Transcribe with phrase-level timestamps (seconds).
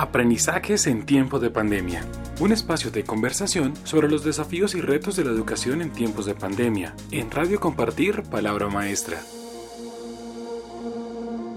[0.00, 2.04] Aprendizajes en tiempos de pandemia.
[2.38, 6.36] Un espacio de conversación sobre los desafíos y retos de la educación en tiempos de
[6.36, 6.94] pandemia.
[7.10, 9.18] En Radio Compartir, Palabra Maestra.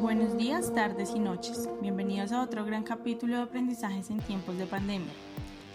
[0.01, 1.69] Buenos días, tardes y noches.
[1.83, 5.13] Bienvenidos a otro gran capítulo de aprendizajes en tiempos de pandemia.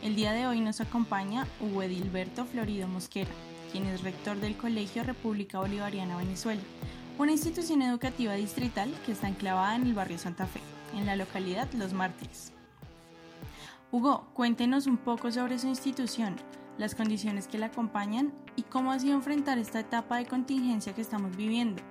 [0.03, 3.31] El día de hoy nos acompaña Hugo Edilberto Florido Mosquera,
[3.71, 6.63] quien es rector del Colegio República Bolivariana Venezuela,
[7.17, 10.61] una institución educativa distrital que está enclavada en el barrio Santa Fe,
[10.97, 12.56] en la localidad Los Mártires.
[13.97, 16.37] Hugo, cuéntenos un poco sobre su institución,
[16.77, 21.01] las condiciones que la acompañan y cómo ha sido enfrentar esta etapa de contingencia que
[21.01, 21.83] estamos viviendo.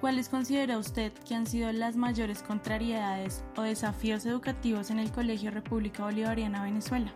[0.00, 5.52] ¿Cuáles considera usted que han sido las mayores contrariedades o desafíos educativos en el Colegio
[5.52, 7.14] República Bolivariana Venezuela?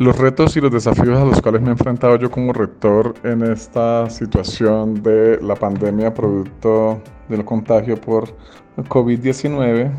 [0.00, 3.44] Los retos y los desafíos a los cuales me he enfrentado yo como rector en
[3.44, 8.36] esta situación de la pandemia producto del contagio por
[8.76, 9.92] COVID-19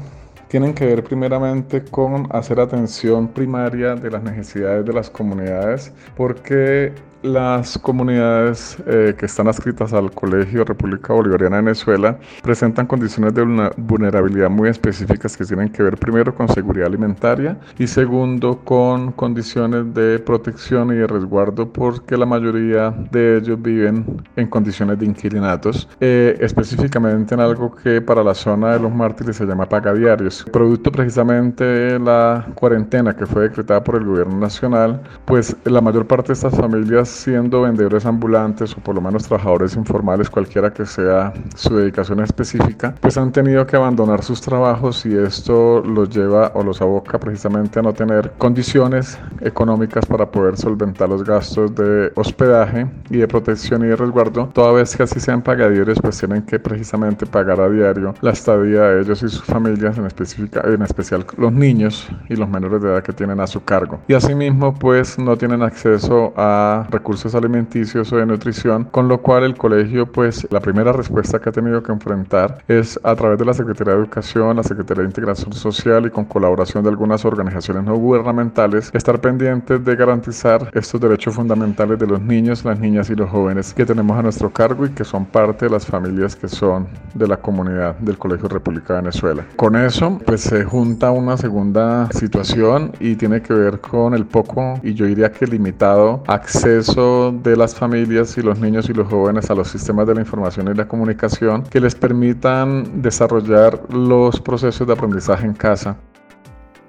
[0.56, 6.94] tienen que ver primeramente con hacer atención primaria de las necesidades de las comunidades, porque
[7.26, 13.44] las comunidades eh, que están adscritas al Colegio República Bolivariana de Venezuela presentan condiciones de
[13.78, 19.94] vulnerabilidad muy específicas que tienen que ver primero con seguridad alimentaria y segundo con condiciones
[19.94, 25.90] de protección y de resguardo porque la mayoría de ellos viven en condiciones de inquilinatos,
[26.00, 30.46] eh, específicamente en algo que para la zona de los mártires se llama pagadiarios.
[30.52, 36.06] Producto precisamente de la cuarentena que fue decretada por el gobierno nacional, pues la mayor
[36.06, 40.86] parte de estas familias siendo vendedores ambulantes o por lo menos trabajadores informales, cualquiera que
[40.86, 46.52] sea su dedicación específica, pues han tenido que abandonar sus trabajos y esto los lleva
[46.54, 52.12] o los aboca precisamente a no tener condiciones económicas para poder solventar los gastos de
[52.16, 56.44] hospedaje y de protección y de resguardo, toda vez que así sean pagadores, pues tienen
[56.44, 60.82] que precisamente pagar a diario la estadía de ellos y sus familias, en, específica, en
[60.82, 64.00] especial los niños y los menores de edad que tienen a su cargo.
[64.08, 69.44] Y asimismo, pues no tienen acceso a recursos alimenticios o de nutrición, con lo cual
[69.44, 73.46] el colegio, pues la primera respuesta que ha tenido que enfrentar es a través de
[73.46, 77.84] la Secretaría de Educación, la Secretaría de Integración Social y con colaboración de algunas organizaciones
[77.84, 83.16] no gubernamentales, estar pendientes de garantizar estos derechos fundamentales de los niños, las niñas y
[83.16, 86.48] los jóvenes que tenemos a nuestro cargo y que son parte de las familias que
[86.48, 89.46] son de la comunidad del Colegio República de Venezuela.
[89.58, 94.80] Con eso, pues se junta una segunda situación y tiene que ver con el poco
[94.82, 99.50] y yo diría que limitado acceso de las familias y los niños y los jóvenes
[99.50, 104.86] a los sistemas de la información y la comunicación que les permitan desarrollar los procesos
[104.86, 105.98] de aprendizaje en casa.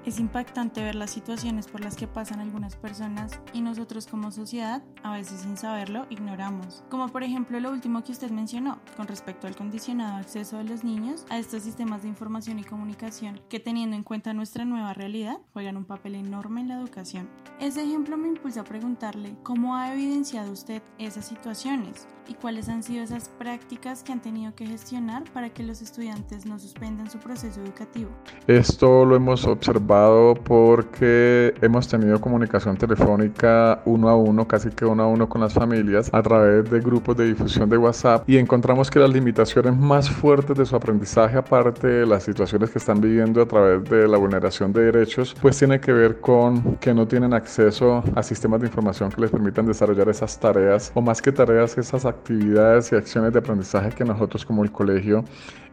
[0.07, 4.81] Es impactante ver las situaciones por las que pasan algunas personas y nosotros como sociedad,
[5.03, 6.81] a veces sin saberlo, ignoramos.
[6.89, 10.85] Como por ejemplo lo último que usted mencionó, con respecto al condicionado acceso de los
[10.85, 15.39] niños a estos sistemas de información y comunicación, que teniendo en cuenta nuestra nueva realidad,
[15.51, 17.27] juegan un papel enorme en la educación.
[17.59, 22.83] Ese ejemplo me impulsa a preguntarle cómo ha evidenciado usted esas situaciones y cuáles han
[22.83, 27.19] sido esas prácticas que han tenido que gestionar para que los estudiantes no suspendan su
[27.19, 28.09] proceso educativo.
[28.47, 29.96] Esto lo hemos observado
[30.43, 35.53] porque hemos tenido comunicación telefónica uno a uno, casi que uno a uno con las
[35.53, 40.09] familias a través de grupos de difusión de WhatsApp y encontramos que las limitaciones más
[40.09, 44.17] fuertes de su aprendizaje, aparte de las situaciones que están viviendo a través de la
[44.17, 48.67] vulneración de derechos, pues tiene que ver con que no tienen acceso a sistemas de
[48.67, 53.33] información que les permitan desarrollar esas tareas o más que tareas, esas actividades y acciones
[53.33, 55.23] de aprendizaje que nosotros como el colegio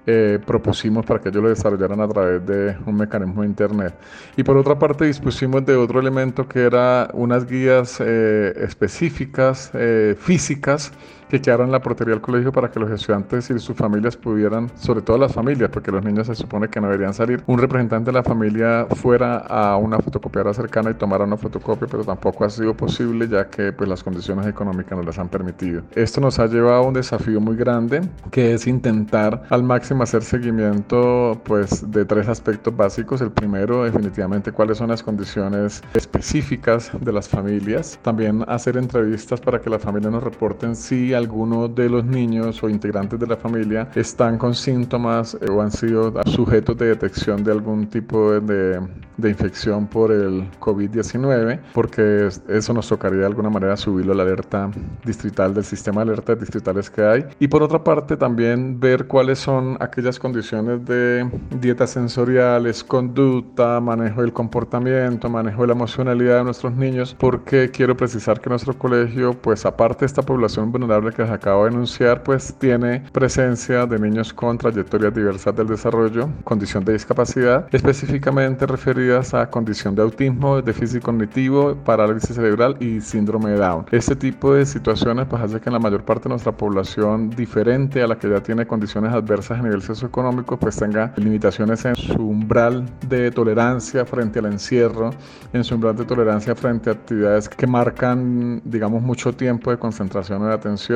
[0.07, 3.95] eh, propusimos para que ellos lo desarrollaran a través de un mecanismo de internet.
[4.37, 10.15] Y por otra parte dispusimos de otro elemento que era unas guías eh, específicas, eh,
[10.19, 10.93] físicas,
[11.35, 14.71] que quedaron en la portería del colegio para que los estudiantes y sus familias pudieran,
[14.77, 18.11] sobre todo las familias, porque los niños se supone que no deberían salir, un representante
[18.11, 22.51] de la familia fuera a una fotocopiadora cercana y tomara una fotocopia, pero tampoco ha
[22.51, 25.83] sido posible ya que pues, las condiciones económicas no las han permitido.
[25.97, 30.23] Esto nos ha llevado a un desafío muy grande, que es intentar al máximo hacer
[30.23, 33.21] seguimiento pues, de tres aspectos básicos.
[33.21, 37.99] El primero, definitivamente, cuáles son las condiciones específicas de las familias.
[38.03, 42.69] También hacer entrevistas para que las familias nos reporten si algunos de los niños o
[42.69, 47.53] integrantes de la familia están con síntomas eh, o han sido sujetos de detección de
[47.53, 48.81] algún tipo de,
[49.17, 54.23] de infección por el COVID-19, porque eso nos tocaría de alguna manera subirlo a la
[54.25, 54.71] alerta
[55.05, 57.25] distrital del sistema de alertas distritales que hay.
[57.39, 61.29] Y por otra parte, también ver cuáles son aquellas condiciones de
[61.61, 67.97] dietas sensoriales, conducta, manejo del comportamiento, manejo de la emocionalidad de nuestros niños, porque quiero
[67.97, 72.23] precisar que nuestro colegio, pues aparte de esta población vulnerable que les acabo de enunciar,
[72.23, 79.33] pues tiene presencia de niños con trayectorias diversas del desarrollo, condición de discapacidad, específicamente referidas
[79.35, 83.87] a condición de autismo, déficit cognitivo, parálisis cerebral y síndrome de Down.
[83.91, 88.03] Este tipo de situaciones pues hace que en la mayor parte de nuestra población diferente
[88.03, 92.23] a la que ya tiene condiciones adversas a nivel socioeconómico pues tenga limitaciones en su
[92.23, 95.11] umbral de tolerancia frente al encierro,
[95.53, 100.47] en su umbral de tolerancia frente a actividades que marcan digamos mucho tiempo de concentración
[100.47, 100.94] de atención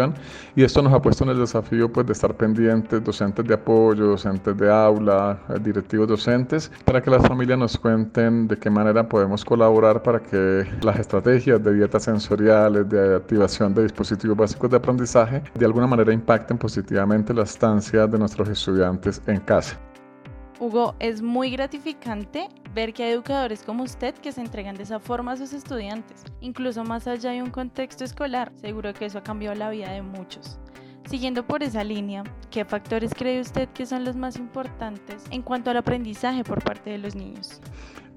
[0.54, 4.06] y esto nos ha puesto en el desafío pues de estar pendientes, docentes de apoyo,
[4.06, 9.44] docentes de aula, directivos docentes, para que las familias nos cuenten de qué manera podemos
[9.44, 15.42] colaborar para que las estrategias de dietas sensoriales, de activación de dispositivos básicos de aprendizaje,
[15.54, 19.78] de alguna manera impacten positivamente la estancia de nuestros estudiantes en casa.
[20.60, 24.98] Hugo, es muy gratificante ver que hay educadores como usted que se entregan de esa
[24.98, 28.50] forma a sus estudiantes, incluso más allá de un contexto escolar.
[28.56, 30.58] Seguro que eso ha cambiado la vida de muchos.
[31.08, 35.70] Siguiendo por esa línea, ¿qué factores cree usted que son los más importantes en cuanto
[35.70, 37.60] al aprendizaje por parte de los niños?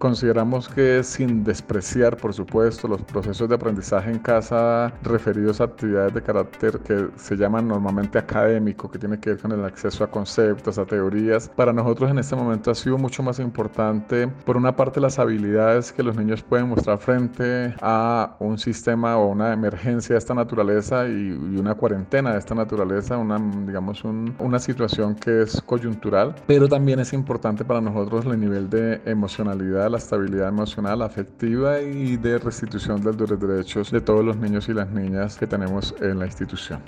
[0.02, 6.16] Consideramos que sin despreciar, por supuesto, los procesos de aprendizaje en casa referidos a actividades
[6.16, 10.10] de carácter que se llaman normalmente académico, que tiene que ver con el acceso a
[10.10, 14.76] conceptos, a teorías, para nosotros en este momento ha sido mucho más importante, por una
[14.76, 20.16] parte, las habilidades que los niños pueden mostrar frente a un sistema o una emergencia
[20.16, 25.62] de esta naturaleza y, una cuarentena de esta naturaleza, una, digamos, una situación que es
[25.62, 31.82] coyuntural, pero también es importante para nosotros el nivel de emocionalidad la estabilidad emocional, afectiva
[31.82, 35.94] y de restitución de los derechos de todos los niños y las niñas que tenemos
[36.02, 36.82] en la institución.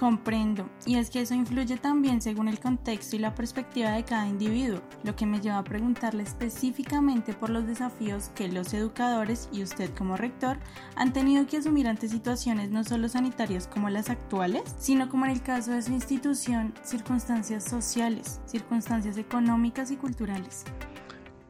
[0.00, 4.26] Comprendo, y es que eso influye también según el contexto y la perspectiva de cada
[4.26, 9.62] individuo, lo que me lleva a preguntarle específicamente por los desafíos que los educadores y
[9.62, 10.56] usted como rector
[10.96, 15.32] han tenido que asumir ante situaciones no solo sanitarias como las actuales, sino como en
[15.32, 20.64] el caso de su institución, circunstancias sociales, circunstancias económicas y culturales.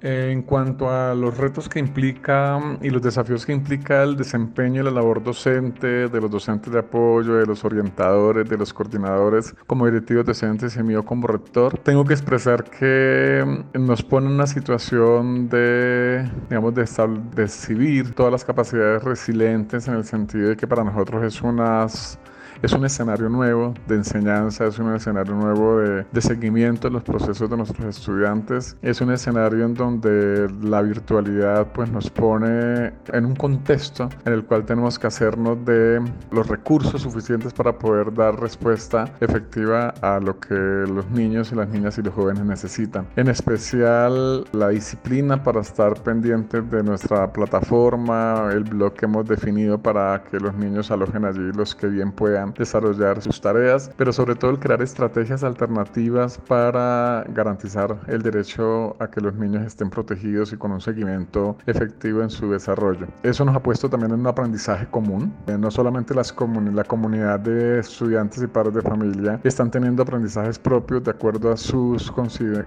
[0.03, 4.85] En cuanto a los retos que implica y los desafíos que implica el desempeño y
[4.85, 9.85] la labor docente, de los docentes de apoyo, de los orientadores, de los coordinadores como
[9.85, 13.45] directivos docentes y mío como rector, tengo que expresar que
[13.75, 16.89] nos pone en una situación de, digamos, de,
[17.35, 22.19] de exhibir todas las capacidades resilientes en el sentido de que para nosotros es unas
[22.63, 27.03] es un escenario nuevo de enseñanza, es un escenario nuevo de, de, seguimiento de los
[27.03, 33.25] procesos de nuestros estudiantes, es un escenario en donde la virtualidad pues nos pone en
[33.25, 38.39] un contexto en el cual tenemos que hacernos de los recursos suficientes para poder dar
[38.39, 43.07] respuesta efectiva a lo que los niños y las niñas y los jóvenes necesitan.
[43.17, 49.79] En especial la disciplina para estar pendientes de nuestra plataforma, el blog que hemos definido
[49.79, 54.35] para que los niños alojen allí los que bien puedan desarrollar sus tareas, pero sobre
[54.35, 60.53] todo el crear estrategias alternativas para garantizar el derecho a que los niños estén protegidos
[60.53, 63.07] y con un seguimiento efectivo en su desarrollo.
[63.23, 65.33] Eso nos ha puesto también en un aprendizaje común.
[65.47, 66.35] Eh, no solamente las
[66.73, 71.57] la comunidad de estudiantes y padres de familia están teniendo aprendizajes propios de acuerdo a
[71.57, 72.13] sus,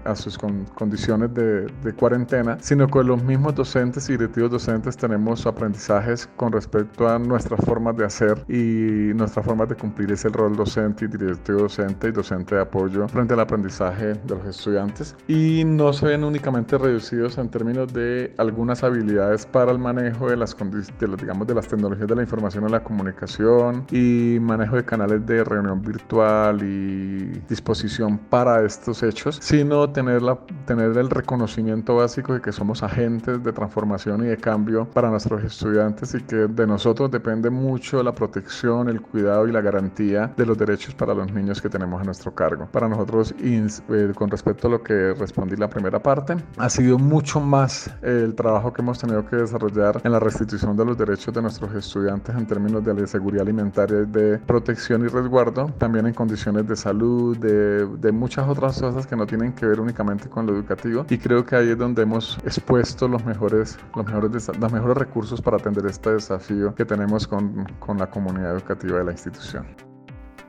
[0.04, 0.38] a sus
[0.74, 6.52] condiciones de, de cuarentena, sino que los mismos docentes y directivos docentes tenemos aprendizajes con
[6.52, 11.08] respecto a nuestras formas de hacer y nuestras formas de cumplir ese rol docente y
[11.08, 15.16] directivo docente y docente de apoyo frente al aprendizaje de los estudiantes.
[15.28, 20.36] Y no se ven únicamente reducidos en términos de algunas habilidades para el manejo de
[20.36, 24.84] las, de digamos, de las tecnologías de la información y la comunicación y manejo de
[24.84, 31.96] canales de reunión virtual y disposición para estos hechos, sino tener, la, tener el reconocimiento
[31.96, 36.36] básico de que somos agentes de transformación y de cambio para nuestros estudiantes y que
[36.36, 41.14] de nosotros depende mucho la protección, el cuidado y la garantía de los derechos para
[41.14, 42.68] los niños que tenemos a nuestro cargo.
[42.70, 47.40] Para nosotros, eh, con respecto a lo que respondí la primera parte, ha sido mucho
[47.40, 51.42] más el trabajo que hemos tenido que desarrollar en la restitución de los derechos de
[51.42, 56.76] nuestros estudiantes en términos de seguridad alimentaria, de protección y resguardo, también en condiciones de
[56.76, 61.06] salud, de, de muchas otras cosas que no tienen que ver únicamente con lo educativo.
[61.08, 65.40] Y creo que ahí es donde hemos expuesto los mejores, los mejores, los mejores recursos
[65.40, 69.53] para atender este desafío que tenemos con, con la comunidad educativa de la institución.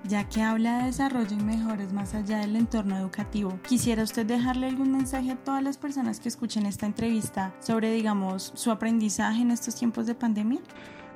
[0.07, 4.67] Ya que habla de desarrollo y mejores más allá del entorno educativo, ¿quisiera usted dejarle
[4.67, 9.49] algún mensaje a todas las personas que escuchen esta entrevista sobre, digamos, su aprendizaje en
[9.49, 10.61] estos tiempos de pandemia?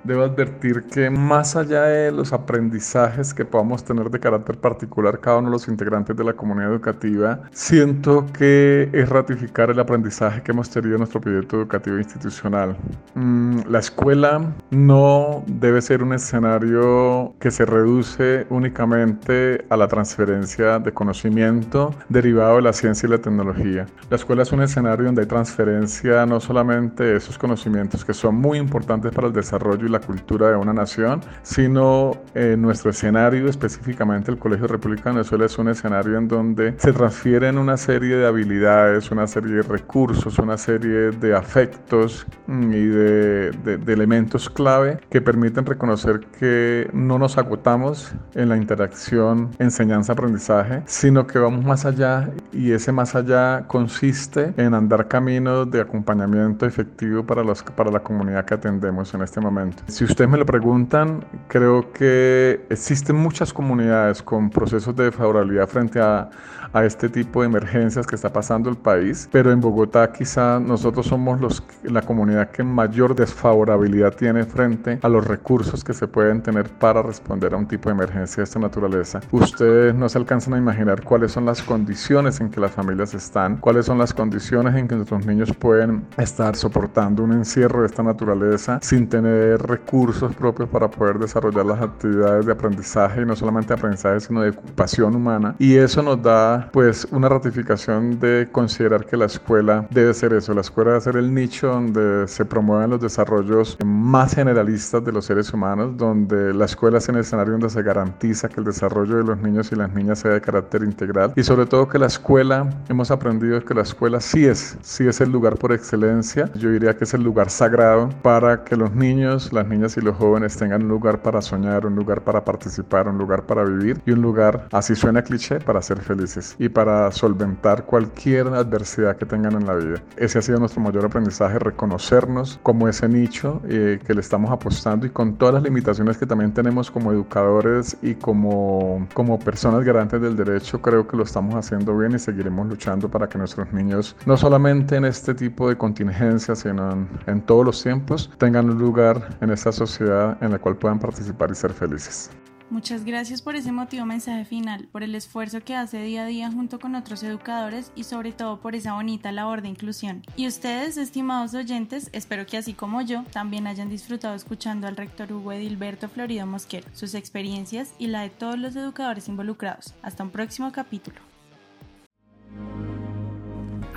[0.03, 5.37] Debo advertir que más allá de los aprendizajes que podamos tener de carácter particular cada
[5.37, 10.51] uno de los integrantes de la comunidad educativa, siento que es ratificar el aprendizaje que
[10.51, 12.77] hemos tenido en nuestro proyecto educativo institucional.
[13.15, 20.79] Mm, la escuela no debe ser un escenario que se reduce únicamente a la transferencia
[20.79, 23.85] de conocimiento derivado de la ciencia y la tecnología.
[24.09, 28.35] La escuela es un escenario donde hay transferencia no solamente de esos conocimientos que son
[28.35, 33.47] muy importantes para el desarrollo y la cultura de una nación, sino eh, nuestro escenario,
[33.49, 38.15] específicamente el Colegio República de Venezuela, es un escenario en donde se transfieren una serie
[38.15, 44.49] de habilidades, una serie de recursos, una serie de afectos mm, y de, de elementos
[44.49, 51.65] clave que permiten reconocer que no nos agotamos en la interacción enseñanza-aprendizaje, sino que vamos
[51.65, 57.63] más allá y ese más allá consiste en andar caminos de acompañamiento efectivo para, los,
[57.63, 59.78] para la comunidad que atendemos en este momento.
[59.87, 65.99] Si ustedes me lo preguntan, creo que existen muchas comunidades con procesos de favorabilidad frente
[65.99, 66.29] a,
[66.73, 71.07] a este tipo de emergencias que está pasando el país, pero en Bogotá quizá nosotros
[71.07, 76.41] somos los, la comunidad que mayor desfavorabilidad tiene frente a los recursos que se pueden
[76.41, 79.21] tener para responder a un tipo de emergencia de esta naturaleza.
[79.31, 83.57] Ustedes no se alcanzan a imaginar cuáles son las condiciones en que las familias están,
[83.57, 88.03] cuáles son las condiciones en que nuestros niños pueden estar soportando un encierro de esta
[88.03, 93.73] naturaleza sin tener recursos propios para poder desarrollar las actividades de aprendizaje y no solamente
[93.73, 95.55] aprendizaje sino de ocupación humana.
[95.59, 100.53] Y eso nos da pues una ratificación de considerar que la escuela debe ser eso,
[100.53, 105.25] la escuela debe ser el nicho donde se promueven los desarrollos más generalistas de los
[105.25, 109.23] seres humanos, donde la escuela es el escenario donde se garantiza que el desarrollo de
[109.23, 111.33] los niños y las niñas sea de carácter integral.
[111.35, 115.21] Y sobre todo que la escuela, hemos aprendido que la escuela sí es, sí es
[115.21, 119.51] el lugar por excelencia, yo diría que es el lugar sagrado para que los niños,
[119.59, 123.17] las niñas y los jóvenes tengan un lugar para soñar, un lugar para participar, un
[123.17, 127.85] lugar para vivir y un lugar, así suena cliché, para ser felices y para solventar
[127.85, 130.01] cualquier adversidad que tengan en la vida.
[130.15, 135.05] Ese ha sido nuestro mayor aprendizaje, reconocernos como ese nicho eh, que le estamos apostando
[135.05, 140.21] y con todas las limitaciones que también tenemos como educadores y como, como personas garantes
[140.21, 144.15] del derecho, creo que lo estamos haciendo bien y seguiremos luchando para que nuestros niños,
[144.25, 148.79] no solamente en este tipo de contingencias, sino en, en todos los tiempos, tengan un
[148.79, 152.29] lugar en esta sociedad en la cual puedan participar y ser felices.
[152.69, 156.51] Muchas gracias por ese motivo mensaje final, por el esfuerzo que hace día a día
[156.51, 160.21] junto con otros educadores y sobre todo por esa bonita labor de inclusión.
[160.35, 165.33] Y ustedes, estimados oyentes, espero que así como yo, también hayan disfrutado escuchando al rector
[165.33, 169.95] Hugo Edilberto Florido Mosquero, sus experiencias y la de todos los educadores involucrados.
[170.03, 171.28] Hasta un próximo capítulo.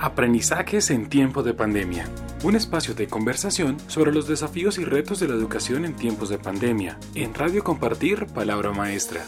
[0.03, 2.05] Aprendizajes en tiempo de pandemia.
[2.43, 6.37] Un espacio de conversación sobre los desafíos y retos de la educación en tiempos de
[6.37, 6.97] pandemia.
[7.15, 9.21] En Radio Compartir, Palabra Maestra.